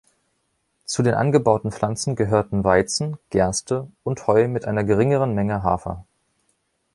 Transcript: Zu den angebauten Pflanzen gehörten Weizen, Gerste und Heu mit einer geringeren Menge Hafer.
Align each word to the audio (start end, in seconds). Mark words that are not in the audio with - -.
Zu 0.83 1.03
den 1.03 1.13
angebauten 1.13 1.71
Pflanzen 1.71 2.15
gehörten 2.15 2.63
Weizen, 2.63 3.19
Gerste 3.29 3.87
und 4.03 4.25
Heu 4.25 4.47
mit 4.47 4.65
einer 4.65 4.83
geringeren 4.83 5.35
Menge 5.35 5.61
Hafer. 5.61 6.05